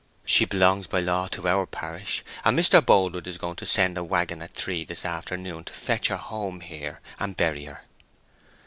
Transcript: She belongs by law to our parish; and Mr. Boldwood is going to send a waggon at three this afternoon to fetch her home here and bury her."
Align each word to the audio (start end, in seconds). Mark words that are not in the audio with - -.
She 0.25 0.45
belongs 0.45 0.87
by 0.87 0.99
law 1.01 1.27
to 1.27 1.47
our 1.47 1.67
parish; 1.67 2.23
and 2.43 2.57
Mr. 2.57 2.83
Boldwood 2.83 3.27
is 3.27 3.37
going 3.37 3.57
to 3.57 3.67
send 3.67 3.99
a 3.99 4.03
waggon 4.03 4.41
at 4.41 4.49
three 4.55 4.83
this 4.83 5.05
afternoon 5.05 5.63
to 5.65 5.73
fetch 5.73 6.07
her 6.07 6.17
home 6.17 6.61
here 6.61 7.01
and 7.19 7.37
bury 7.37 7.65
her." 7.65 7.83